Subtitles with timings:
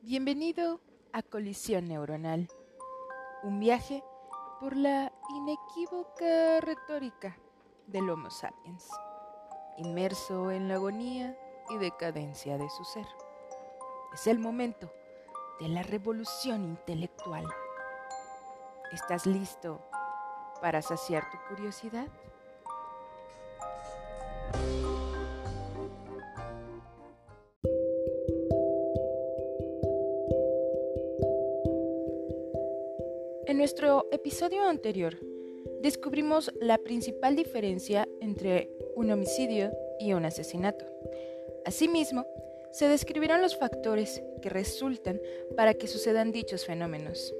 [0.00, 0.80] Bienvenido
[1.12, 2.48] a Colisión Neuronal,
[3.42, 4.04] un viaje
[4.60, 7.36] por la inequívoca retórica
[7.88, 8.88] del Homo sapiens,
[9.76, 11.36] inmerso en la agonía
[11.68, 13.06] y decadencia de su ser.
[14.14, 14.88] Es el momento
[15.58, 17.44] de la revolución intelectual.
[18.92, 19.84] ¿Estás listo
[20.62, 22.06] para saciar tu curiosidad?
[33.68, 35.18] Nuestro episodio anterior,
[35.82, 40.86] descubrimos la principal diferencia entre un homicidio y un asesinato.
[41.66, 42.26] Asimismo,
[42.72, 45.20] se describieron los factores que resultan
[45.54, 47.34] para que sucedan dichos fenómenos.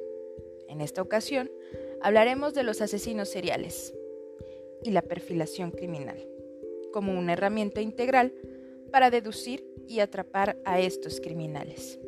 [0.68, 1.50] En esta ocasión,
[2.02, 3.94] hablaremos de los asesinos seriales
[4.82, 6.28] y la perfilación criminal,
[6.92, 8.34] como una herramienta integral
[8.92, 11.98] para deducir y atrapar a estos criminales.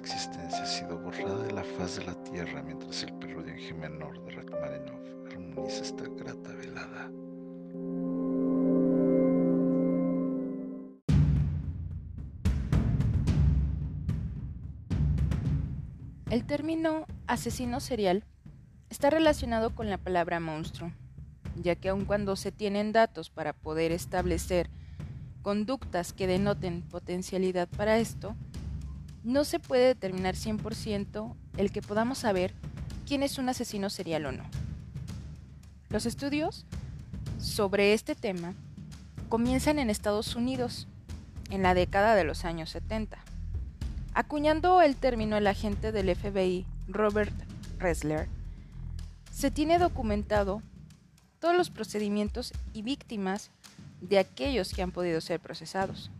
[0.00, 3.74] Existencia ha sido borrada de la faz de la tierra mientras el preludio en G
[3.74, 7.10] menor de Rachmaninoff armoniza esta grata velada.
[16.30, 18.24] El término asesino serial
[18.88, 20.92] está relacionado con la palabra monstruo,
[21.56, 24.70] ya que aun cuando se tienen datos para poder establecer
[25.42, 28.34] conductas que denoten potencialidad para esto,
[29.24, 32.54] no se puede determinar 100% el que podamos saber
[33.06, 34.44] quién es un asesino serial o no.
[35.88, 36.66] Los estudios
[37.38, 38.54] sobre este tema
[39.28, 40.86] comienzan en Estados Unidos
[41.50, 43.18] en la década de los años 70
[44.12, 47.32] Acuñando el término el agente del FBI, Robert
[47.78, 48.28] Ressler,
[49.30, 50.62] se tiene documentado
[51.38, 53.50] todos los procedimientos y víctimas
[54.00, 56.10] de aquellos que han podido ser procesados.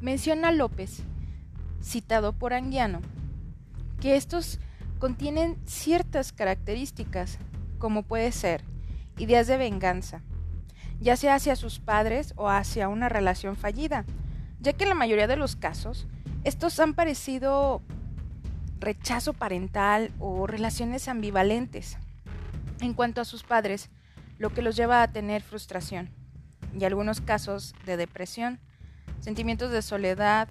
[0.00, 1.02] Menciona López,
[1.82, 3.00] citado por Anguiano,
[4.00, 4.58] que estos
[4.98, 7.38] contienen ciertas características,
[7.78, 8.64] como puede ser
[9.18, 10.22] ideas de venganza,
[11.00, 14.06] ya sea hacia sus padres o hacia una relación fallida,
[14.58, 16.06] ya que en la mayoría de los casos
[16.44, 17.82] estos han parecido
[18.78, 21.98] rechazo parental o relaciones ambivalentes.
[22.80, 23.90] En cuanto a sus padres,
[24.38, 26.08] lo que los lleva a tener frustración
[26.78, 28.60] y algunos casos de depresión,
[29.20, 30.48] sentimientos de soledad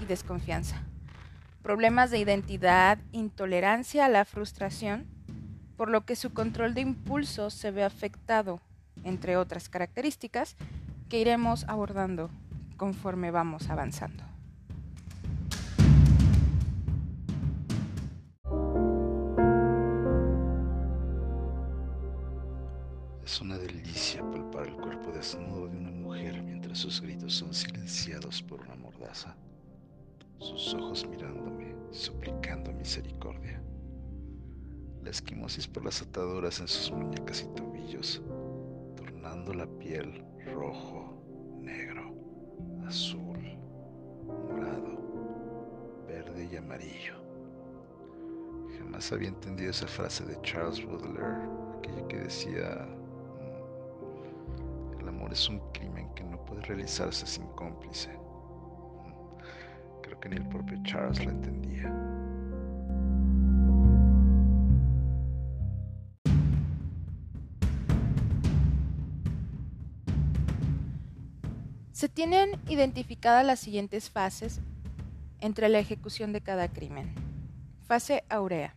[0.00, 0.82] y desconfianza,
[1.62, 5.06] problemas de identidad, intolerancia a la frustración,
[5.76, 8.60] por lo que su control de impulsos se ve afectado,
[9.04, 10.56] entre otras características
[11.08, 12.30] que iremos abordando
[12.76, 14.37] conforme vamos avanzando.
[35.58, 38.22] La por las ataduras en sus muñecas y tobillos,
[38.94, 40.24] tornando la piel
[40.54, 41.20] rojo,
[41.58, 42.14] negro
[42.86, 43.58] azul,
[44.24, 47.14] morado, verde y amarillo.
[48.78, 52.86] Jamás había entendido esa frase de Charles Baudelaire, aquella que decía,
[54.94, 58.10] mm, el amor es un crimen que no puede realizarse sin cómplice.
[58.16, 62.17] Mm, creo que ni el propio Charles lo entendía.
[71.98, 74.60] Se tienen identificadas las siguientes fases
[75.40, 77.12] entre la ejecución de cada crimen.
[77.88, 78.76] Fase aurea.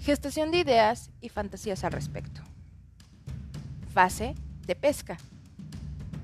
[0.00, 2.42] Gestación de ideas y fantasías al respecto.
[3.94, 4.34] Fase
[4.66, 5.16] de pesca.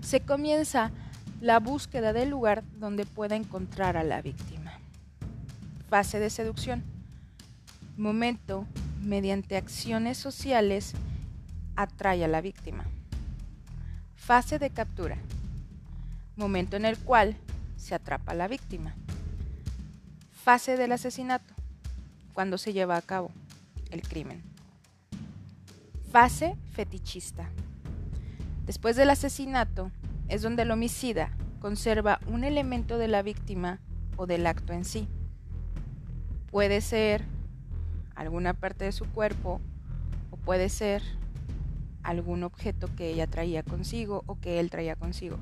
[0.02, 0.90] Se comienza
[1.40, 4.74] la búsqueda del lugar donde pueda encontrar a la víctima.
[5.88, 6.84] Fase de seducción.
[7.96, 8.66] Momento
[9.00, 10.92] mediante acciones sociales
[11.74, 12.84] atrae a la víctima.
[14.14, 15.16] Fase de captura
[16.42, 17.36] momento en el cual
[17.76, 18.94] se atrapa a la víctima.
[20.32, 21.54] Fase del asesinato,
[22.34, 23.30] cuando se lleva a cabo
[23.90, 24.42] el crimen.
[26.10, 27.48] Fase fetichista.
[28.66, 29.92] Después del asesinato
[30.28, 31.30] es donde el homicida
[31.60, 33.78] conserva un elemento de la víctima
[34.16, 35.08] o del acto en sí.
[36.50, 37.24] Puede ser
[38.16, 39.60] alguna parte de su cuerpo
[40.30, 41.02] o puede ser
[42.02, 45.38] algún objeto que ella traía consigo o que él traía consigo.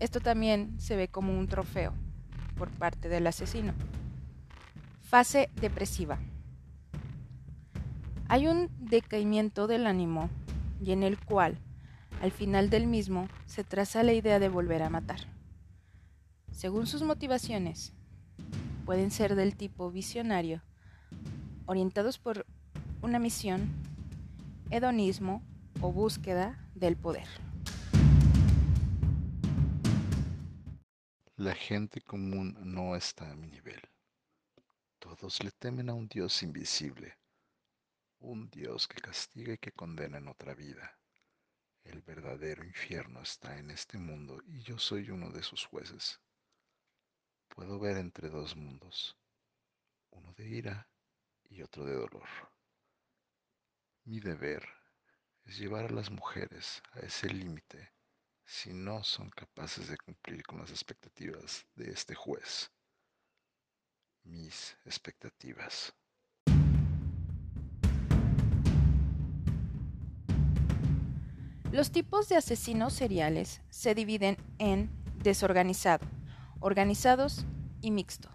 [0.00, 1.92] Esto también se ve como un trofeo
[2.56, 3.72] por parte del asesino.
[5.00, 6.18] Fase depresiva.
[8.28, 10.30] Hay un decaimiento del ánimo
[10.80, 11.58] y en el cual,
[12.20, 15.20] al final del mismo, se traza la idea de volver a matar.
[16.50, 17.92] Según sus motivaciones,
[18.84, 20.62] pueden ser del tipo visionario,
[21.66, 22.46] orientados por
[23.02, 23.68] una misión,
[24.70, 25.42] hedonismo
[25.80, 27.28] o búsqueda del poder.
[31.44, 33.82] La gente común no está a mi nivel.
[34.98, 37.18] Todos le temen a un Dios invisible,
[38.20, 40.98] un Dios que castiga y que condena en otra vida.
[41.82, 46.18] El verdadero infierno está en este mundo y yo soy uno de sus jueces.
[47.48, 49.14] Puedo ver entre dos mundos,
[50.12, 50.88] uno de ira
[51.50, 52.28] y otro de dolor.
[54.04, 54.66] Mi deber
[55.44, 57.92] es llevar a las mujeres a ese límite
[58.44, 62.70] si no son capaces de cumplir con las expectativas de este juez.
[64.24, 65.94] Mis expectativas.
[71.72, 74.90] Los tipos de asesinos seriales se dividen en
[75.24, 76.06] desorganizado,
[76.60, 77.44] organizados
[77.80, 78.30] y mixto.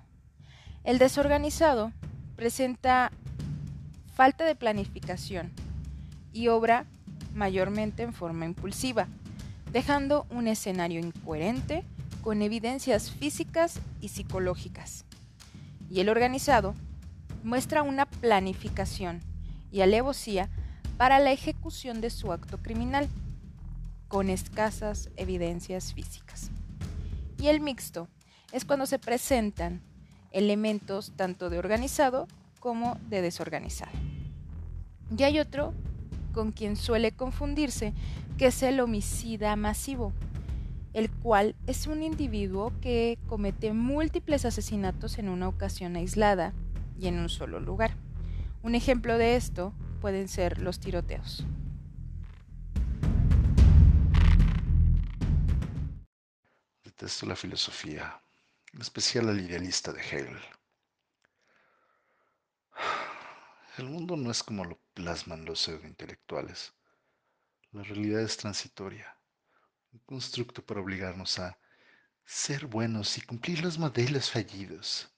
[0.84, 1.94] El desorganizado
[2.36, 3.12] presenta
[4.14, 5.54] falta de planificación
[6.34, 6.86] y obra
[7.34, 9.08] mayormente en forma impulsiva,
[9.72, 11.84] dejando un escenario incoherente
[12.22, 15.06] con evidencias físicas y psicológicas.
[15.90, 16.76] Y el organizado
[17.44, 19.22] muestra una planificación
[19.72, 20.50] y alevosía
[20.98, 23.08] para la ejecución de su acto criminal,
[24.08, 26.50] con escasas evidencias físicas.
[27.40, 28.08] Y el mixto
[28.52, 29.82] es cuando se presentan
[30.32, 32.28] elementos tanto de organizado
[32.60, 33.92] como de desorganizado.
[35.16, 35.74] Y hay otro
[36.34, 37.94] con quien suele confundirse,
[38.38, 40.14] que es el homicida masivo,
[40.94, 46.54] el cual es un individuo que comete múltiples asesinatos en una ocasión aislada
[47.00, 47.96] y en un solo lugar.
[48.64, 51.46] Un ejemplo de esto pueden ser los tiroteos.
[56.84, 58.22] Detesto la filosofía,
[58.74, 60.38] en especial al idealista de Hegel.
[63.78, 66.74] El mundo no es como lo plasman los pseudointelectuales.
[67.72, 69.18] La realidad es transitoria,
[69.94, 71.58] un constructo para obligarnos a
[72.26, 75.10] ser buenos y cumplir los modelos fallidos.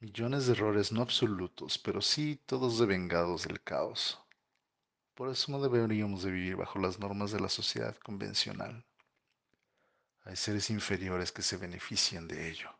[0.00, 4.20] Millones de errores no absolutos, pero sí todos devengados del caos.
[5.14, 8.84] Por eso no deberíamos de vivir bajo las normas de la sociedad convencional.
[10.24, 12.70] Hay seres inferiores que se benefician de ello.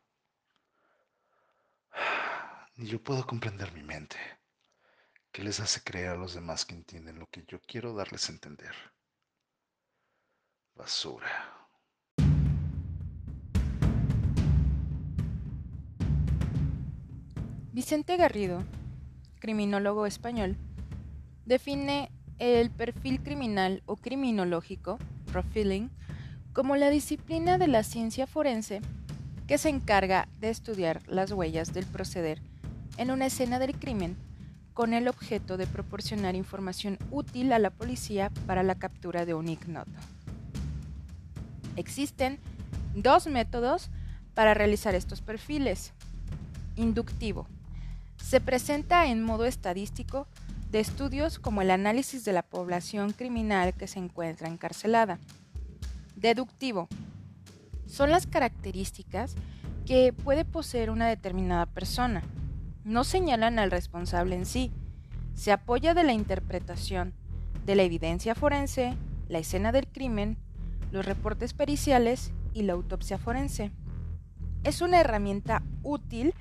[2.76, 4.37] Ni yo puedo comprender mi mente.
[5.32, 8.32] ¿Qué les hace creer a los demás que entienden lo que yo quiero darles a
[8.32, 8.74] entender?
[10.74, 11.28] Basura.
[17.72, 18.64] Vicente Garrido,
[19.38, 20.56] criminólogo español,
[21.44, 24.98] define el perfil criminal o criminológico,
[25.30, 25.90] profiling,
[26.52, 28.80] como la disciplina de la ciencia forense
[29.46, 32.42] que se encarga de estudiar las huellas del proceder
[32.96, 34.16] en una escena del crimen
[34.78, 39.48] con el objeto de proporcionar información útil a la policía para la captura de un
[39.48, 39.90] ignoto.
[41.74, 42.38] Existen
[42.94, 43.90] dos métodos
[44.34, 45.94] para realizar estos perfiles.
[46.76, 47.48] Inductivo.
[48.22, 50.28] Se presenta en modo estadístico
[50.70, 55.18] de estudios como el análisis de la población criminal que se encuentra encarcelada.
[56.14, 56.86] Deductivo.
[57.88, 59.34] Son las características
[59.84, 62.22] que puede poseer una determinada persona
[62.84, 64.72] no señalan al responsable en sí,
[65.34, 67.14] se apoya de la interpretación
[67.64, 68.96] de la evidencia forense,
[69.28, 70.38] la escena del crimen,
[70.90, 73.70] los reportes periciales y la autopsia forense.
[74.64, 76.34] Es una herramienta útil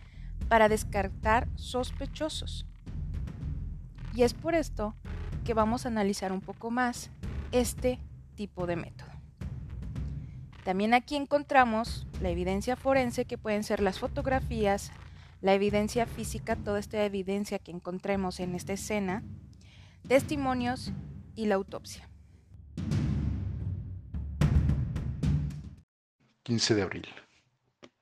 [0.48, 2.66] para descartar sospechosos.
[4.16, 4.96] Y es por esto
[5.44, 7.10] que vamos a analizar un poco más
[7.52, 8.00] este
[8.36, 9.12] tipo de método.
[10.64, 14.92] También aquí encontramos la evidencia forense que pueden ser las fotografías,
[15.42, 19.24] la evidencia física, toda esta evidencia que encontremos en esta escena,
[20.08, 20.92] testimonios
[21.36, 22.10] y la autopsia.
[26.44, 27.08] 15 de abril.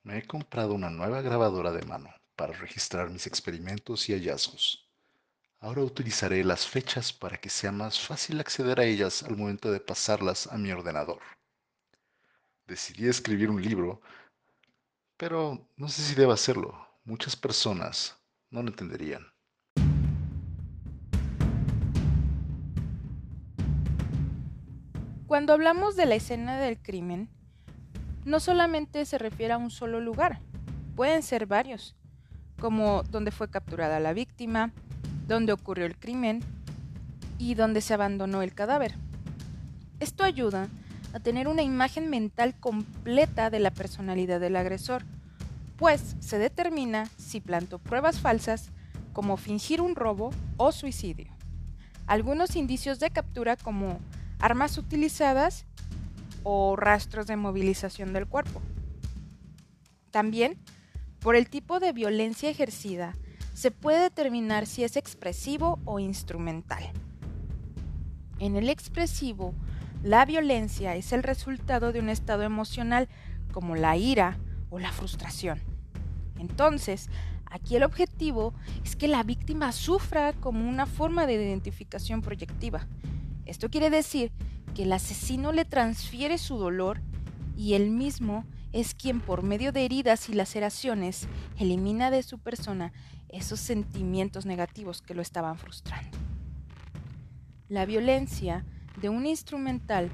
[0.03, 4.87] Me he comprado una nueva grabadora de mano para registrar mis experimentos y hallazgos.
[5.59, 9.79] Ahora utilizaré las fechas para que sea más fácil acceder a ellas al momento de
[9.79, 11.21] pasarlas a mi ordenador.
[12.67, 13.99] Decidí escribir un libro,
[15.17, 16.84] pero no sé si debo hacerlo.
[17.07, 18.17] Muchas personas
[18.49, 19.27] no lo entenderían.
[25.27, 27.29] Cuando hablamos de la escena del crimen,
[28.25, 30.41] no solamente se refiere a un solo lugar,
[30.95, 31.95] pueden ser varios,
[32.59, 34.73] como donde fue capturada la víctima,
[35.27, 36.39] donde ocurrió el crimen
[37.37, 38.95] y donde se abandonó el cadáver.
[39.99, 40.69] Esto ayuda
[41.13, 45.05] a tener una imagen mental completa de la personalidad del agresor,
[45.77, 48.71] pues se determina si plantó pruebas falsas
[49.13, 51.33] como fingir un robo o suicidio.
[52.07, 53.99] Algunos indicios de captura como
[54.39, 55.65] armas utilizadas
[56.43, 58.61] o rastros de movilización del cuerpo.
[60.11, 60.57] También,
[61.19, 63.15] por el tipo de violencia ejercida,
[63.53, 66.83] se puede determinar si es expresivo o instrumental.
[68.39, 69.53] En el expresivo,
[70.03, 73.07] la violencia es el resultado de un estado emocional
[73.51, 74.37] como la ira
[74.75, 75.61] o la frustración.
[76.37, 77.09] Entonces,
[77.45, 78.53] aquí el objetivo
[78.83, 82.85] es que la víctima sufra como una forma de identificación proyectiva.
[83.45, 84.33] Esto quiere decir
[84.73, 87.01] que el asesino le transfiere su dolor
[87.55, 92.91] y él mismo es quien por medio de heridas y laceraciones elimina de su persona
[93.29, 96.17] esos sentimientos negativos que lo estaban frustrando.
[97.69, 98.65] La violencia
[99.01, 100.11] de un instrumental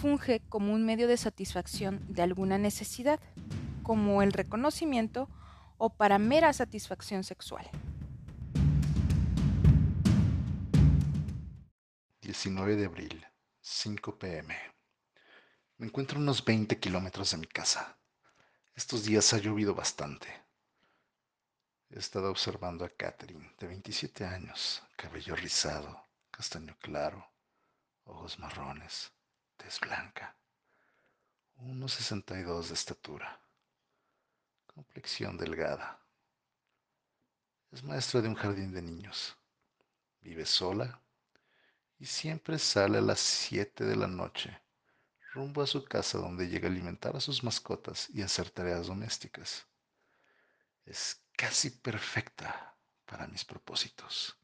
[0.00, 3.20] funge como un medio de satisfacción de alguna necesidad,
[3.88, 5.30] como el reconocimiento
[5.78, 7.70] o para mera satisfacción sexual.
[12.20, 13.26] 19 de abril,
[13.62, 14.54] 5 pm.
[15.78, 17.96] Me encuentro a unos 20 kilómetros de mi casa.
[18.74, 20.28] Estos días ha llovido bastante.
[21.88, 27.26] He estado observando a Catherine, de 27 años, cabello rizado, castaño claro,
[28.04, 29.10] ojos marrones,
[29.56, 30.36] tez blanca,
[31.56, 33.47] 1,62 de estatura,
[34.78, 35.98] complexión delgada.
[37.72, 39.36] Es maestra de un jardín de niños.
[40.20, 41.02] Vive sola
[41.98, 44.62] y siempre sale a las 7 de la noche
[45.34, 49.66] rumbo a su casa donde llega a alimentar a sus mascotas y hacer tareas domésticas.
[50.84, 54.38] Es casi perfecta para mis propósitos.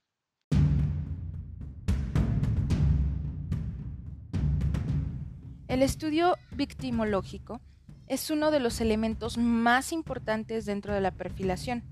[5.68, 7.60] El estudio victimológico
[8.08, 11.82] es uno de los elementos más importantes dentro de la perfilación.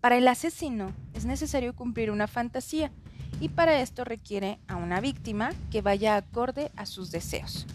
[0.00, 2.92] Para el asesino es necesario cumplir una fantasía
[3.40, 7.66] y para esto requiere a una víctima que vaya acorde a sus deseos.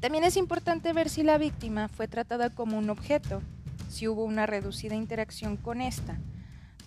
[0.00, 3.40] También es importante ver si la víctima fue tratada como un objeto
[3.88, 6.18] si hubo una reducida interacción con esta.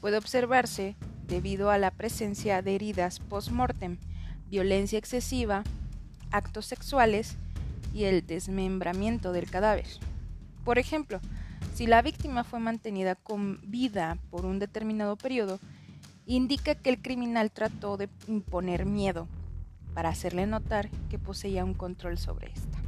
[0.02, 0.96] Puede observarse
[1.28, 3.98] debido a la presencia de heridas post-mortem,
[4.50, 5.64] violencia excesiva,
[6.32, 7.38] actos sexuales
[7.94, 9.88] y el desmembramiento del cadáver.
[10.66, 11.22] Por ejemplo,
[11.76, 15.60] si la víctima fue mantenida con vida por un determinado periodo,
[16.26, 19.28] indica que el criminal trató de imponer miedo
[19.94, 22.80] para hacerle notar que poseía un control sobre esta.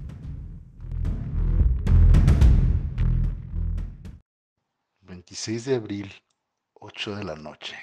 [5.02, 6.12] 26 de abril,
[6.74, 7.78] 8 de la noche.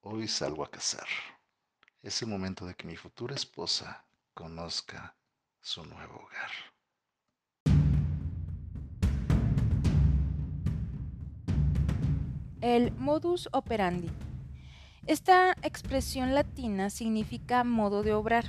[0.00, 1.06] Hoy salgo a cazar.
[2.02, 5.14] Es el momento de que mi futura esposa conozca
[5.60, 6.67] su nuevo hogar.
[12.60, 14.10] El modus operandi.
[15.06, 18.46] Esta expresión latina significa modo de obrar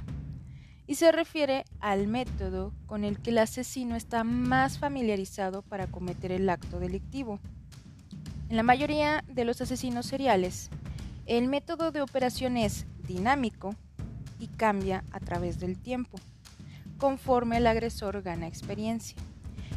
[0.87, 6.31] y se refiere al método con el que el asesino está más familiarizado para cometer
[6.31, 7.39] el acto delictivo.
[8.49, 10.71] En la mayoría de los asesinos seriales,
[11.27, 13.75] el método de operación es dinámico
[14.39, 16.17] y cambia a través del tiempo,
[16.97, 19.15] conforme el agresor gana experiencia.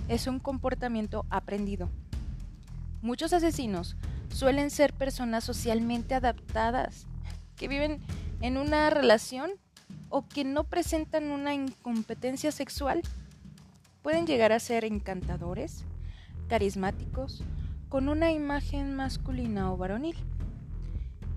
[0.08, 1.90] Es un comportamiento aprendido.
[3.02, 3.94] Muchos asesinos
[4.32, 7.06] suelen ser personas socialmente adaptadas,
[7.56, 8.00] que viven
[8.40, 9.52] en una relación
[10.08, 13.02] o que no presentan una incompetencia sexual
[14.02, 15.84] pueden llegar a ser encantadores,
[16.48, 17.44] carismáticos,
[17.88, 20.16] con una imagen masculina o varonil.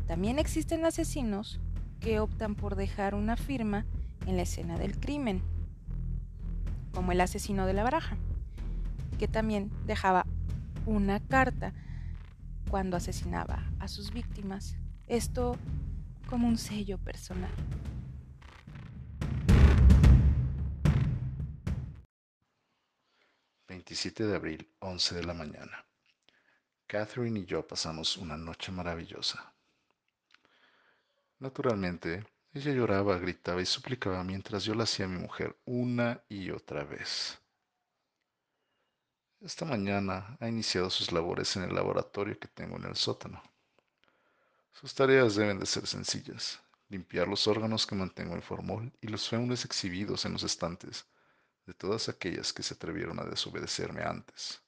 [0.08, 1.60] También existen asesinos
[2.00, 3.86] que optan por dejar una firma
[4.26, 5.44] en la escena del crimen,
[6.92, 8.18] como el asesino de la baraja,
[9.20, 10.26] que también dejaba
[10.86, 11.74] una carta
[12.76, 14.76] cuando asesinaba a sus víctimas,
[15.08, 15.56] esto
[16.28, 17.54] como un sello personal.
[23.70, 25.86] 27 de abril, 11 de la mañana.
[26.86, 29.54] Catherine y yo pasamos una noche maravillosa.
[31.40, 36.52] Naturalmente, ella lloraba, gritaba y suplicaba mientras yo la hacía a mi mujer una y
[36.52, 37.40] otra vez.
[39.42, 43.42] Esta mañana ha iniciado sus labores en el laboratorio que tengo en el sótano.
[44.72, 49.28] Sus tareas deben de ser sencillas, limpiar los órganos que mantengo en formol y los
[49.28, 51.06] fémures exhibidos en los estantes
[51.66, 54.62] de todas aquellas que se atrevieron a desobedecerme antes.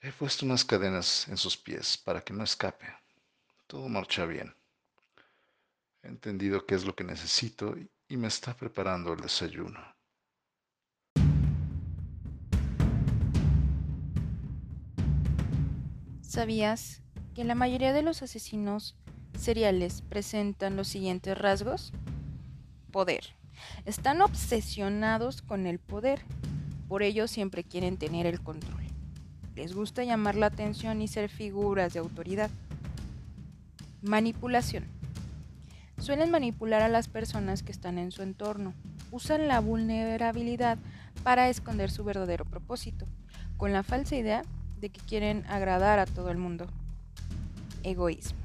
[0.00, 2.86] He puesto unas cadenas en sus pies para que no escape.
[3.66, 4.54] Todo marcha bien.
[6.02, 7.74] He entendido qué es lo que necesito
[8.08, 9.93] y me está preparando el desayuno.
[16.34, 17.00] ¿Sabías
[17.36, 18.96] que la mayoría de los asesinos
[19.38, 21.92] seriales presentan los siguientes rasgos?
[22.90, 23.36] Poder.
[23.84, 26.22] Están obsesionados con el poder.
[26.88, 28.82] Por ello siempre quieren tener el control.
[29.54, 32.50] Les gusta llamar la atención y ser figuras de autoridad.
[34.02, 34.86] Manipulación.
[35.98, 38.74] Suelen manipular a las personas que están en su entorno.
[39.12, 40.78] Usan la vulnerabilidad
[41.22, 43.06] para esconder su verdadero propósito,
[43.56, 44.42] con la falsa idea
[44.90, 46.66] que quieren agradar a todo el mundo.
[47.82, 48.40] Egoísmo.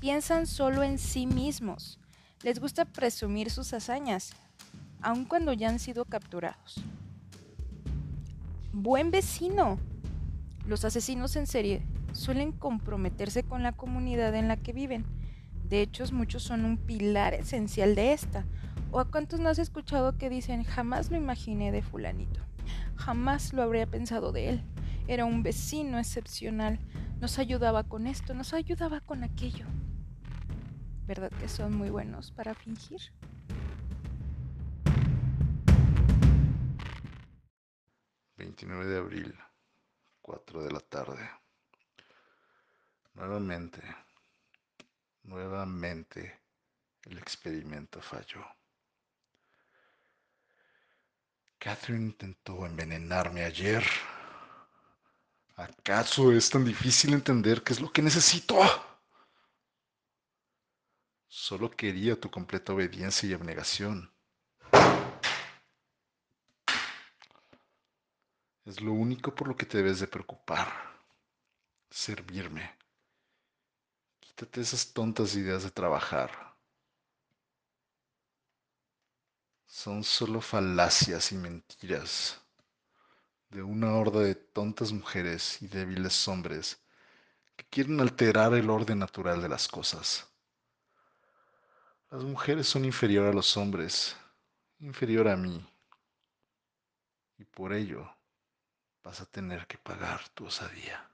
[0.00, 1.98] Piensan solo en sí mismos.
[2.42, 4.32] Les gusta presumir sus hazañas,
[5.00, 6.82] aun cuando ya han sido capturados.
[8.72, 9.78] Buen vecino.
[10.66, 15.04] Los asesinos en serie suelen comprometerse con la comunidad en la que viven.
[15.68, 18.44] De hecho, muchos son un pilar esencial de esta.
[18.90, 22.40] ¿O a cuántos no has escuchado que dicen jamás lo imaginé de fulanito?
[22.96, 24.64] Jamás lo habría pensado de él.
[25.08, 26.78] Era un vecino excepcional.
[27.20, 29.66] Nos ayudaba con esto, nos ayudaba con aquello.
[31.06, 33.00] ¿Verdad que son muy buenos para fingir?
[38.36, 39.38] 29 de abril,
[40.20, 41.30] 4 de la tarde.
[43.14, 43.82] Nuevamente,
[45.22, 46.40] nuevamente
[47.04, 48.44] el experimento falló.
[51.58, 53.84] Catherine intentó envenenarme ayer.
[55.56, 58.58] ¿Acaso es tan difícil entender qué es lo que necesito?
[61.28, 64.10] Solo quería tu completa obediencia y abnegación.
[68.64, 70.68] Es lo único por lo que te debes de preocupar.
[71.90, 72.74] Servirme.
[74.20, 76.54] Quítate esas tontas ideas de trabajar.
[79.66, 82.40] Son solo falacias y mentiras
[83.52, 86.80] de una horda de tontas mujeres y débiles hombres
[87.54, 90.26] que quieren alterar el orden natural de las cosas.
[92.10, 94.16] Las mujeres son inferior a los hombres,
[94.78, 95.66] inferior a mí,
[97.36, 98.10] y por ello
[99.02, 101.10] vas a tener que pagar tu osadía.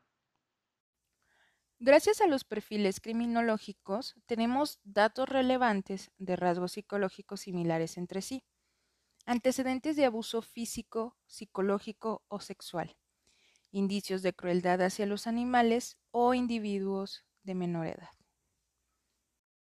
[1.81, 8.45] Gracias a los perfiles criminológicos, tenemos datos relevantes de rasgos psicológicos similares entre sí,
[9.29, 12.97] antecedentes de abuso físico, psicológico o sexual,
[13.71, 18.09] indicios de crueldad hacia los animales o individuos de menor edad.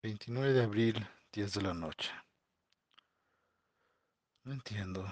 [0.03, 2.11] 29 de abril, 10 de la noche.
[4.43, 5.05] No entiendo.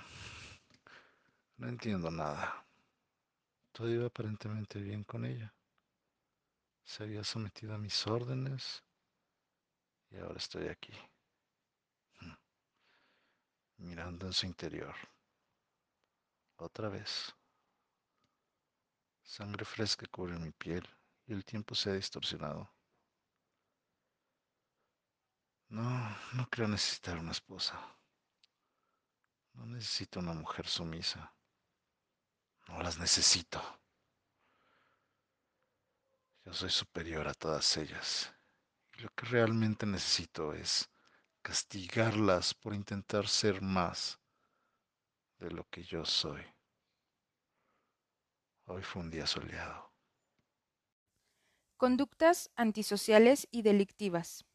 [1.55, 2.65] No entiendo nada.
[3.71, 5.53] Todo iba aparentemente bien con ella.
[6.83, 8.83] Se había sometido a mis órdenes
[10.11, 10.91] y ahora estoy aquí.
[13.83, 14.95] Mirando en su interior.
[16.57, 17.33] Otra vez.
[19.23, 20.87] Sangre fresca cubre mi piel
[21.27, 22.69] y el tiempo se ha distorsionado.
[25.69, 27.79] No, no creo necesitar una esposa.
[29.53, 31.33] No necesito una mujer sumisa.
[32.67, 33.61] No las necesito.
[36.45, 38.33] Yo soy superior a todas ellas.
[38.99, 40.89] Lo que realmente necesito es
[41.43, 44.19] castigarlas por intentar ser más
[45.37, 46.41] de lo que yo soy.
[48.65, 49.93] Hoy fue un día soleado.
[51.77, 54.45] Conductas antisociales y delictivas.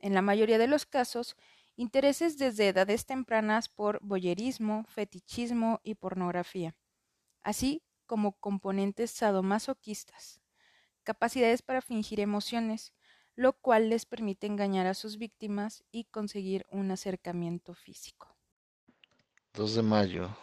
[0.00, 1.36] En la mayoría de los casos,
[1.76, 6.74] intereses desde edades tempranas por boyerismo, fetichismo y pornografía
[7.48, 10.40] así como componentes sadomasoquistas,
[11.02, 12.92] capacidades para fingir emociones,
[13.38, 18.34] lo cual les permite engañar a sus víctimas y conseguir un acercamiento físico.
[19.54, 20.36] 2 de mayo,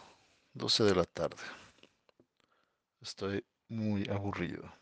[0.54, 1.42] 12 de la tarde.
[3.02, 4.72] Estoy muy aburrido.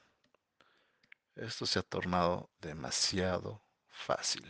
[1.35, 4.47] Esto se ha tornado demasiado fácil.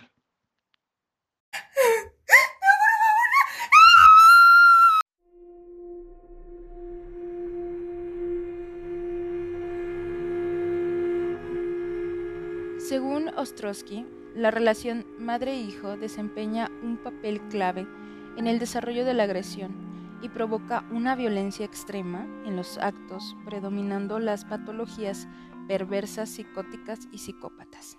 [12.94, 17.88] Según Ostrowski, la relación madre-hijo desempeña un papel clave
[18.36, 19.74] en el desarrollo de la agresión
[20.22, 25.26] y provoca una violencia extrema en los actos, predominando las patologías
[25.66, 27.98] perversas, psicóticas y psicópatas.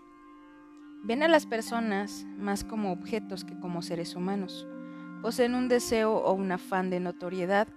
[1.03, 4.65] Ven a las personas más como objetos que como seres humanos.
[5.21, 7.67] Poseen un deseo o un afán de notoriedad,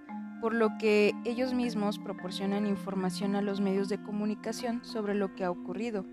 [0.40, 5.42] por lo que ellos mismos proporcionan información a los medios de comunicación sobre lo que
[5.42, 6.06] ha ocurrido.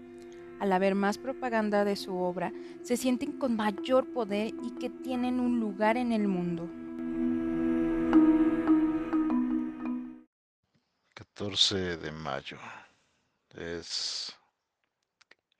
[0.60, 5.39] Al haber más propaganda de su obra, se sienten con mayor poder y que tienen
[5.39, 6.70] un lugar en el mundo.
[11.13, 12.58] 14 de mayo.
[13.50, 14.36] Es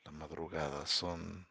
[0.04, 1.48] la madrugada, son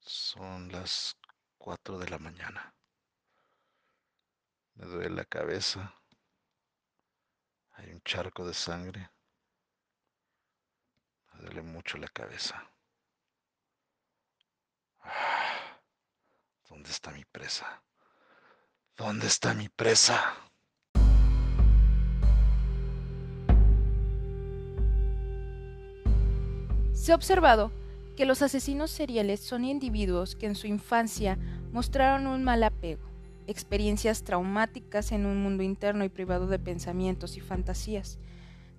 [0.00, 1.16] son las
[1.58, 2.74] 4 de la mañana.
[4.74, 5.94] Me duele la cabeza.
[7.72, 9.10] Hay un charco de sangre.
[11.40, 12.70] Me duele mucho la cabeza.
[15.02, 15.80] Ah,
[16.68, 17.82] ¿Dónde está mi presa?
[18.94, 20.34] ¿Dónde está mi presa?
[26.92, 27.72] Se ha observado
[28.16, 31.38] que los asesinos seriales son individuos que en su infancia
[31.72, 33.08] mostraron un mal apego,
[33.46, 38.18] experiencias traumáticas en un mundo interno y privado de pensamientos y fantasías.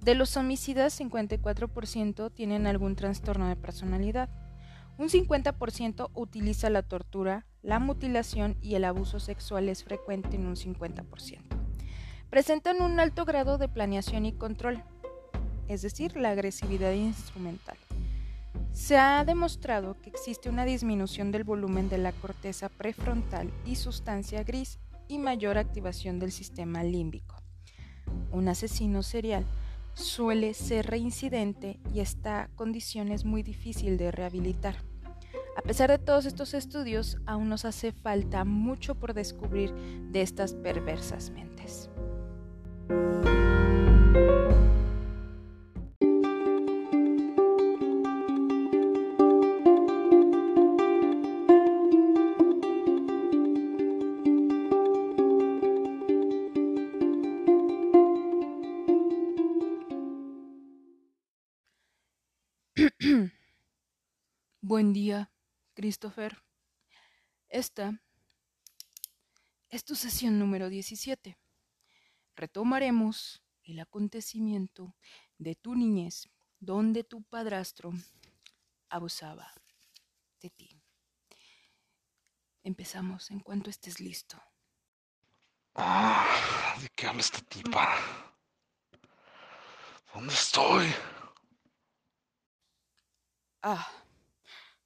[0.02, 4.30] De los homicidas, 54% tienen algún trastorno de personalidad.
[4.98, 10.56] Un 50% utiliza la tortura, la mutilación y el abuso sexual es frecuente en un
[10.56, 11.42] 50%.
[12.32, 14.84] Presentan un alto grado de planeación y control,
[15.68, 17.78] es decir, la agresividad instrumental.
[18.72, 24.44] Se ha demostrado que existe una disminución del volumen de la corteza prefrontal y sustancia
[24.44, 27.36] gris y mayor activación del sistema límbico.
[28.32, 29.46] Un asesino serial
[29.94, 34.76] suele ser reincidente y esta condición es muy difícil de rehabilitar.
[35.58, 39.74] A pesar de todos estos estudios, aún nos hace falta mucho por descubrir
[40.12, 41.90] de estas perversas mentes.
[64.82, 65.32] Buen día,
[65.76, 66.44] Christopher.
[67.50, 68.02] Esta
[69.70, 71.38] es tu sesión número 17.
[72.36, 74.96] Retomaremos el acontecimiento
[75.38, 77.92] de tu niñez, donde tu padrastro
[78.90, 79.54] abusaba
[80.40, 80.82] de ti.
[82.64, 84.42] Empezamos en cuanto estés listo.
[85.76, 88.00] Ah, ¿De qué habla esta tipa?
[90.12, 90.92] ¿Dónde estoy?
[93.62, 94.01] Ah,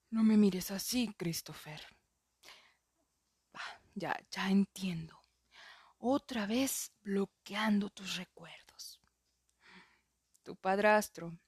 [0.10, 1.82] no me mires así, Christopher.
[3.94, 5.18] Ya, ya entiendo.
[5.98, 9.02] Otra vez bloqueando tus recuerdos.
[10.44, 11.40] Tu padrastro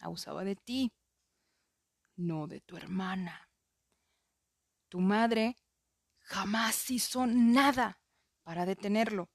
[0.00, 0.92] abusaba de ti,
[2.16, 3.48] no de tu hermana.
[4.88, 5.56] Tu madre
[6.20, 8.00] jamás hizo nada
[8.42, 9.30] para detenerlo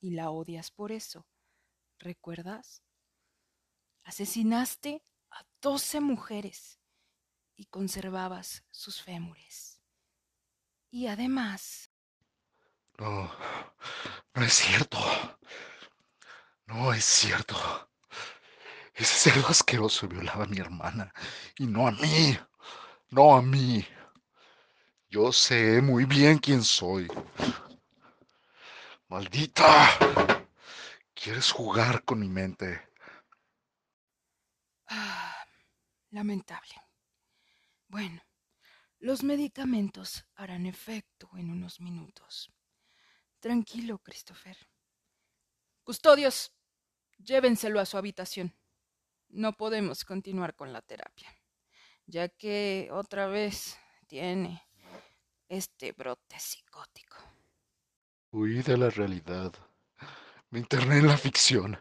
[0.00, 1.26] y la odias por eso.
[1.98, 2.82] ¿Recuerdas?
[4.02, 6.78] Asesinaste a doce mujeres
[7.56, 9.80] y conservabas sus fémures.
[10.90, 11.90] Y además...
[12.98, 13.30] No,
[14.34, 14.98] no es cierto.
[16.66, 17.56] No es cierto.
[18.94, 21.12] Ese cerdo asqueroso violaba a mi hermana
[21.58, 22.38] y no a mí.
[23.10, 23.84] No a mí.
[25.08, 27.08] Yo sé muy bien quién soy.
[29.08, 30.46] Maldita.
[31.14, 32.88] Quieres jugar con mi mente.
[34.88, 35.36] Ah,
[36.10, 36.83] lamentable.
[37.94, 38.20] Bueno,
[38.98, 42.52] los medicamentos harán efecto en unos minutos.
[43.38, 44.56] Tranquilo, Christopher.
[45.84, 46.50] Custodios,
[47.18, 48.52] llévenselo a su habitación.
[49.28, 51.28] No podemos continuar con la terapia,
[52.04, 53.78] ya que otra vez
[54.08, 54.60] tiene
[55.48, 57.16] este brote psicótico.
[58.32, 59.52] Huí de la realidad.
[60.50, 61.80] Me interné en la ficción.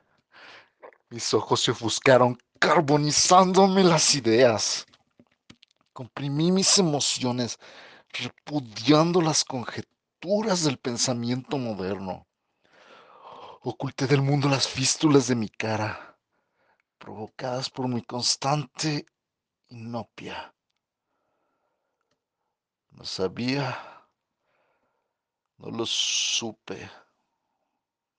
[1.10, 4.86] Mis ojos se ofuscaron carbonizándome las ideas.
[5.94, 7.60] Comprimí mis emociones,
[8.12, 12.28] repudiando las conjeturas del pensamiento moderno.
[13.62, 16.18] Oculté del mundo las fístulas de mi cara,
[16.98, 19.06] provocadas por mi constante
[19.70, 20.54] inopia.
[22.90, 24.04] No sabía,
[25.58, 26.90] no lo supe,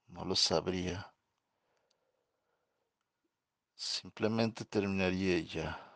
[0.06, 1.12] no lo sabría.
[3.74, 5.93] Simplemente terminaría ya.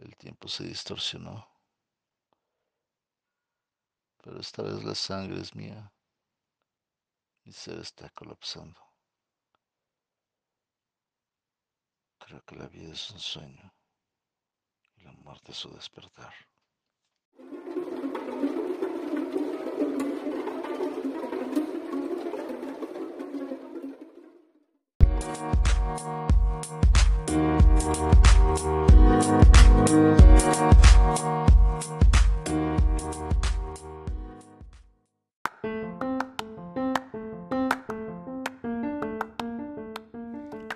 [0.00, 1.46] El tiempo se distorsionó,
[4.16, 5.92] pero esta vez la sangre es mía.
[7.44, 8.80] Mi ser está colapsando.
[12.18, 13.74] Creo que la vida es un sueño
[14.96, 16.32] y la muerte es su despertar.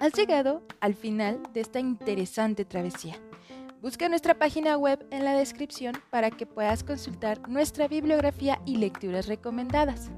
[0.01, 3.17] Has llegado al final de esta interesante travesía.
[3.83, 9.27] Busca nuestra página web en la descripción para que puedas consultar nuestra bibliografía y lecturas
[9.27, 10.11] recomendadas.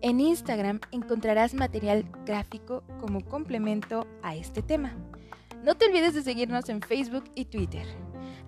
[0.00, 4.94] En Instagram encontrarás material gráfico como complemento a este tema.
[5.62, 7.86] No te olvides de seguirnos en Facebook y Twitter.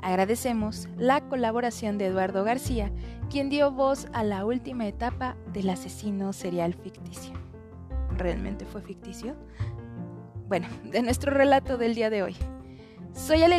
[0.00, 2.90] Agradecemos la colaboración de Eduardo García,
[3.30, 7.32] quien dio voz a la última etapa del asesino serial ficticio.
[8.16, 9.36] ¿Realmente fue ficticio?
[10.48, 12.36] bueno, de nuestro relato del día de hoy.
[13.12, 13.58] Soy Ale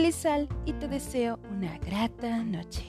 [0.65, 2.85] y te deseo una grata noche.